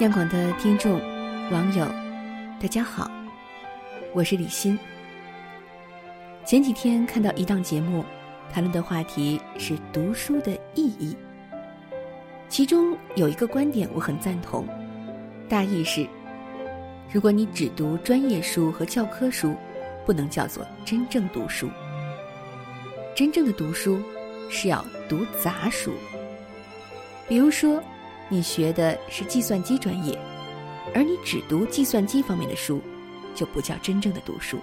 [0.00, 0.98] 央广的听众、
[1.50, 1.84] 网友，
[2.58, 3.10] 大家好，
[4.14, 4.78] 我是李欣。
[6.42, 8.02] 前几天看到一档节目，
[8.50, 11.14] 谈论的话题是读书的意义。
[12.48, 14.66] 其中有一个观点我很赞同，
[15.50, 16.06] 大意是：
[17.12, 19.54] 如果你只读专业书和教科书，
[20.06, 21.68] 不能叫做真正读书。
[23.14, 24.02] 真正的读书
[24.48, 25.92] 是要读杂书，
[27.28, 27.82] 比如说。
[28.32, 30.16] 你学的是计算机专业，
[30.94, 32.80] 而你只读计算机方面的书，
[33.34, 34.56] 就不叫真正的读书。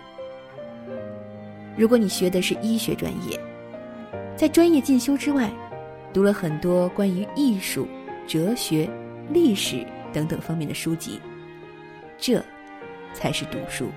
[1.76, 3.38] 如果你学的是医学专业，
[4.38, 5.52] 在专业进修之外，
[6.14, 7.86] 读了很多关于艺术、
[8.26, 8.90] 哲学、
[9.32, 11.20] 历史等等方面的书籍，
[12.18, 12.42] 这
[13.14, 13.90] 才是读书。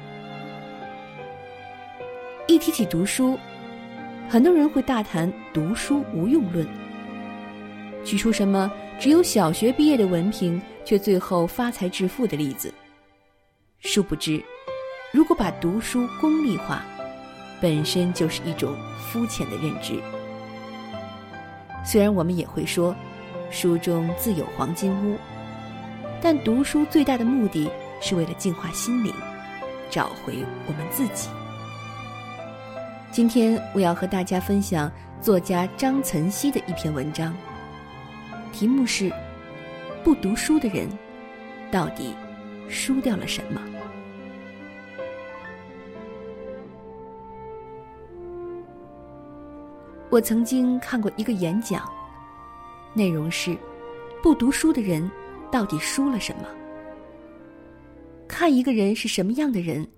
[2.48, 3.38] 一提起读书，
[4.28, 6.66] 很多人会大谈读书无用论，
[8.04, 8.68] 举出什么？
[9.00, 12.70] 只有小学毕业的文凭，却最后发财致富的例子。
[13.78, 14.44] 殊不知，
[15.10, 16.84] 如果把读书功利化，
[17.62, 19.94] 本身就是一种肤浅的认知。
[21.82, 22.94] 虽然我们也会说，
[23.50, 25.16] 书中自有黄金屋，
[26.20, 27.70] 但读书最大的目的
[28.02, 29.10] 是为了净化心灵，
[29.88, 31.30] 找回我们自己。
[33.10, 37.34] 今天我要和大家分享作家张岑曦的一篇文章。
[38.52, 39.10] 题目是：
[40.04, 40.88] 不读书的人，
[41.70, 42.14] 到底
[42.68, 43.60] 输掉了什么？
[50.10, 51.88] 我曾经看过一个演讲，
[52.92, 53.56] 内容是：
[54.22, 55.08] 不读书的人
[55.50, 56.46] 到底输了什么？
[58.26, 59.88] 看一个人是什么样的人，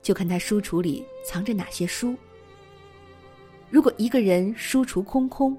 [0.00, 2.16] 就看他书橱里藏着哪些书。
[3.70, 5.56] 如果一个人书橱空空，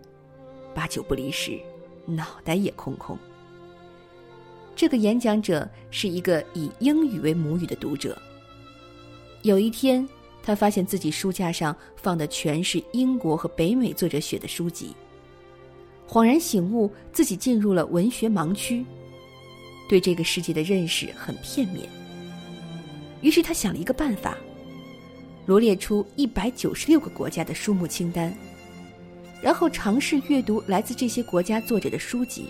[0.74, 1.60] 八九不离十。
[2.06, 3.18] 脑袋也空空。
[4.76, 8.20] 这个演讲者是一个以英语为母语的读者。
[9.44, 10.08] 有一天，
[10.42, 14.96] 他发现自己书架上放的全是英国和北美作者写的书籍，
[16.08, 18.86] 恍然醒悟，自己进入了文学盲区，
[19.88, 21.88] 对这个世界的认识很片面。
[23.22, 24.38] 于是他想了一个办法，
[25.46, 28.36] 罗列出一百九十六个国家的书目清单。
[29.44, 32.48] 然后尝试阅读来自这些国家作者的书籍，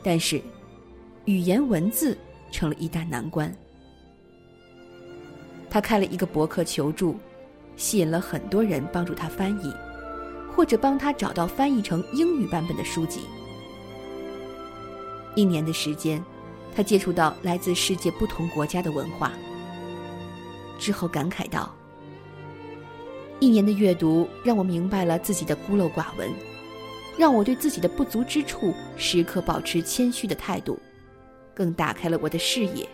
[0.00, 0.40] 但是
[1.24, 2.16] 语言文字
[2.52, 3.52] 成了一大难关。
[5.68, 7.16] 他开了一个博客求助，
[7.76, 9.74] 吸引了很多人帮助他翻译，
[10.54, 13.22] 或者帮他找到翻译成英语版本的书籍。
[15.34, 16.22] 一年的时间，
[16.76, 19.32] 他接触到来自世界不同国家的文化，
[20.78, 21.74] 之后感慨道。
[23.40, 26.28] 一年的阅读让我明白了自己的孤陋寡闻，
[27.16, 30.78] 让我对自己的不足之处时刻保持谦虚的态度，
[31.54, 32.88] 更打开了我的视野。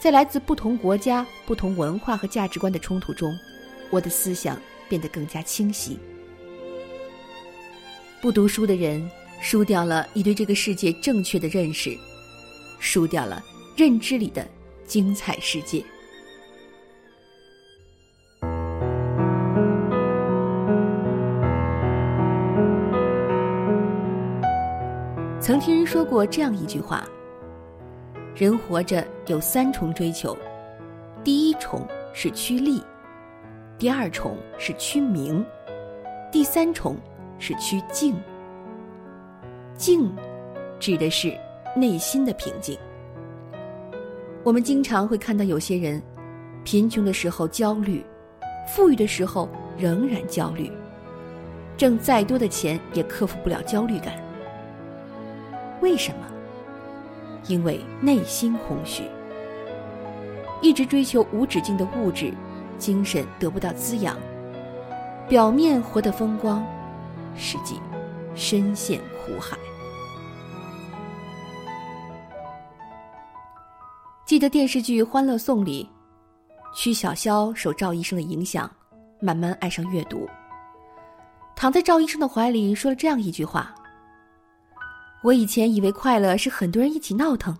[0.00, 3.32] 在来自不同国家、不同文化和价值观的冲突中，
[3.90, 5.96] 我的思想变得更加清晰。
[8.20, 9.08] 不读书的人
[9.40, 11.96] 输掉了你对这个世界正确的认识，
[12.80, 13.44] 输掉了
[13.76, 14.48] 认知里的
[14.84, 15.84] 精彩世界。
[25.50, 27.04] 曾听人说过这样一句话：
[28.36, 30.38] 人活着有三重追求，
[31.24, 32.80] 第一重是趋利，
[33.76, 35.44] 第二重是趋名，
[36.30, 36.96] 第三重
[37.40, 38.14] 是趋静。
[39.74, 40.08] 静，
[40.78, 41.36] 指的是
[41.74, 42.78] 内心的平静。
[44.44, 46.00] 我们经常会看到有些人，
[46.62, 48.06] 贫穷的时候焦虑，
[48.68, 50.70] 富裕的时候仍然焦虑，
[51.76, 54.14] 挣再多的钱也克服不了焦虑感。
[55.80, 56.26] 为什么？
[57.46, 59.04] 因为内心空虚，
[60.60, 62.32] 一直追求无止境的物质，
[62.78, 64.16] 精神得不到滋养，
[65.26, 66.64] 表面活得风光，
[67.34, 67.80] 实际
[68.34, 69.56] 深陷苦海。
[74.26, 75.88] 记得电视剧《欢乐颂》里，
[76.76, 78.70] 曲筱绡受赵医生的影响，
[79.18, 80.28] 慢慢爱上阅读，
[81.56, 83.74] 躺在赵医生的怀里，说了这样一句话。
[85.22, 87.54] 我以前以为快乐是很多人一起闹腾，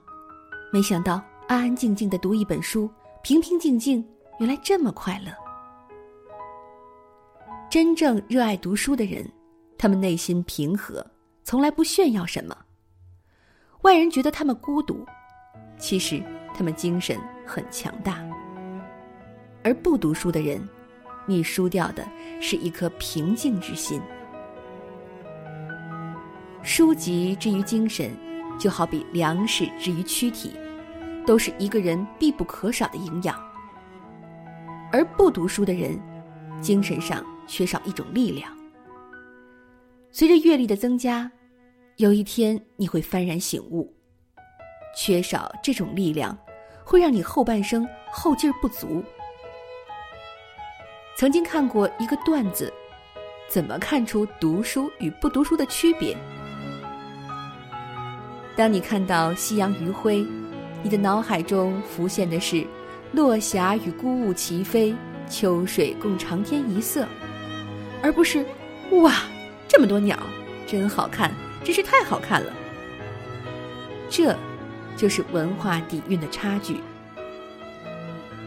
[0.72, 2.90] 没想到安安静静的读一本书，
[3.22, 4.02] 平平静静，
[4.38, 5.30] 原来这么快乐。
[7.68, 9.30] 真正热爱读书的人，
[9.76, 11.04] 他们内心平和，
[11.44, 12.56] 从来不炫耀什么。
[13.82, 15.04] 外人觉得他们孤独，
[15.78, 16.22] 其实
[16.54, 18.26] 他们精神很强大。
[19.62, 20.66] 而不读书的人，
[21.26, 22.08] 你输掉的
[22.40, 24.00] 是一颗平静之心。
[26.72, 28.16] 书籍之于精神，
[28.56, 30.52] 就好比粮食之于躯体，
[31.26, 33.36] 都是一个人必不可少的营养。
[34.92, 36.00] 而不读书的人，
[36.62, 38.56] 精神上缺少一种力量。
[40.12, 41.28] 随着阅历的增加，
[41.96, 43.92] 有一天你会幡然醒悟，
[44.96, 46.38] 缺少这种力量，
[46.84, 49.02] 会让你后半生后劲儿不足。
[51.16, 52.72] 曾经看过一个段子，
[53.48, 56.16] 怎么看出读书与不读书的区别？
[58.56, 60.26] 当你看到夕阳余晖，
[60.82, 62.66] 你的脑海中浮现的是
[63.12, 64.94] 落霞与孤鹜齐飞，
[65.28, 67.06] 秋水共长天一色，
[68.02, 68.44] 而不是
[68.92, 69.14] 哇。
[69.72, 70.18] 这么多鸟，
[70.66, 71.32] 真好看，
[71.62, 72.52] 真是太好看了。
[74.08, 74.36] 这，
[74.96, 76.80] 就是文化底蕴的差距。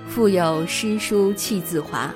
[0.06, 2.14] 腹有诗书气自华，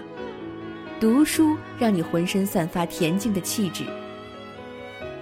[0.99, 3.85] 读书让你浑身散发恬静的气质。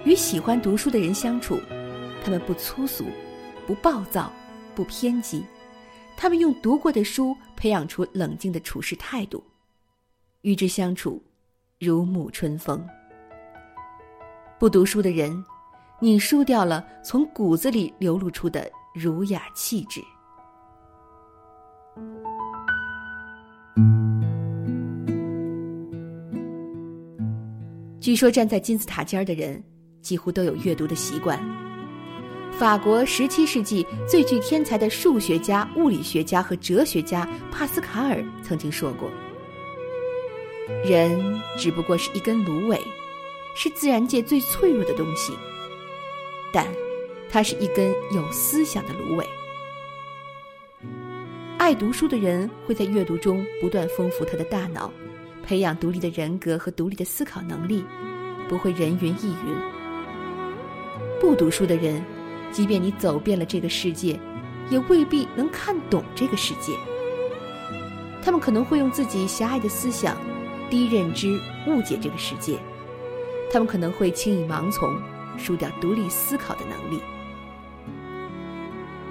[0.04, 1.60] 与喜欢读书的人相处，
[2.26, 3.04] 他们不粗俗，
[3.68, 4.32] 不暴躁，
[4.74, 5.44] 不偏激，
[6.16, 9.40] 他们用读过的书培养出冷静的处事态度，
[10.40, 11.22] 与之相处，
[11.78, 12.84] 如沐春风。
[14.58, 15.44] 不读书的人，
[16.00, 20.02] 你输掉了从骨子里流露出的儒雅气质。
[28.00, 29.62] 据说站在金字塔尖的人，
[30.02, 31.65] 几乎都有阅读的习惯。
[32.58, 39.10] 法国十七世纪最具天才的数学家、物理学家和哲学家帕斯卡尔曾经说过
[40.82, 42.80] ：“人只不过是一根芦苇。”
[43.58, 45.32] 是自然界最脆弱的东西，
[46.52, 46.66] 但
[47.30, 49.26] 它是一根有思想的芦苇。
[51.56, 54.92] 爱读书的人会在阅读中不断丰富他的大脑，
[55.42, 57.82] 培养独立的人格和独立的思考能力，
[58.46, 59.56] 不会人云亦云。
[61.18, 62.04] 不读书的人，
[62.56, 64.18] 即便你走遍了这个世界，
[64.70, 66.72] 也未必能看懂这个世界。
[68.22, 70.16] 他们可能会用自己狭隘的思想、
[70.70, 72.58] 低认知误解这个世界。
[73.52, 74.90] 他们可能会轻易盲从，
[75.36, 76.98] 输掉独立思考的能力。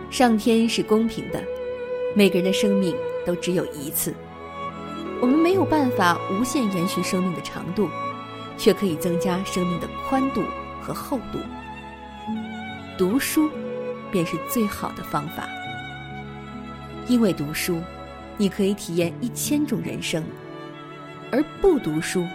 [0.09, 1.39] 上天是公平的，
[2.15, 2.95] 每个人的生命
[3.27, 4.11] 都只有一次。
[5.21, 7.87] 我们没有办法无限延续生命的长度，
[8.57, 10.41] 却可以增加生命的宽度
[10.81, 11.37] 和厚度。
[12.97, 13.49] 读书，
[14.09, 15.49] 便是最好的方法。
[17.07, 17.81] 因为读书，
[18.37, 20.23] 你可以体验一千种人生；
[21.29, 22.25] 而不读书，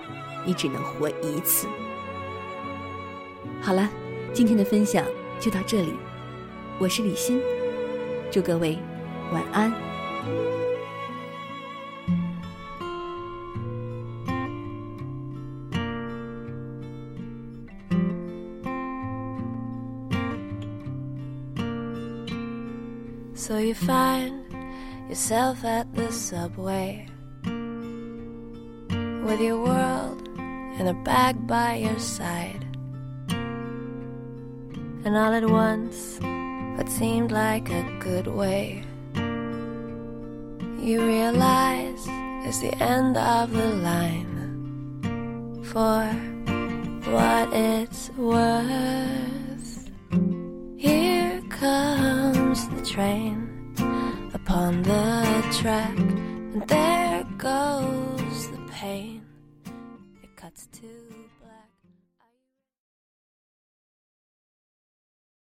[0.44, 1.66] 你只能活一次。
[3.62, 3.88] 好了，
[4.34, 5.02] 今天的分享
[5.38, 5.94] 就到这里。
[6.78, 7.40] 我是李欣，
[8.30, 8.78] 祝各位
[9.32, 9.72] 晚安。
[23.50, 24.46] So you find
[25.08, 27.08] yourself at the subway
[29.26, 30.22] with your world
[30.78, 32.64] in a bag by your side.
[35.02, 36.20] and all at once,
[36.76, 38.84] what seemed like a good way.
[40.78, 42.06] You realize
[42.46, 44.38] it's the end of the line
[45.64, 46.06] for
[47.10, 49.49] what it's worth.
[55.60, 59.09] Track, and there goes the pain.